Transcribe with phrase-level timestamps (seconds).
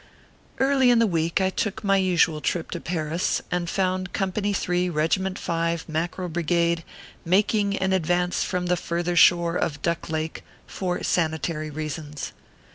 [0.59, 4.89] Early in the week, I took my usual trip to Paris, and found Company 3,
[4.89, 6.83] Kegiment 5, Mackerel Brig ade,
[7.23, 12.33] making an advance from the further shore of Duck Lake, for sanitary reasons.